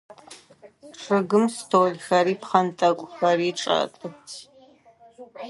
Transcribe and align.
Чъыгым 1.01 1.45
столхэри 1.57 2.35
пхъэнтӏэкӏухэри 2.41 3.49
чӏэтых. 3.59 4.15